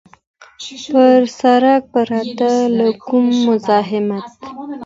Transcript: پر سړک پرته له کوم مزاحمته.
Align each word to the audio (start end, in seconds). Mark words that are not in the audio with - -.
پر 0.93 1.19
سړک 1.39 1.81
پرته 1.93 2.49
له 2.77 2.87
کوم 3.05 3.25
مزاحمته. 3.45 4.45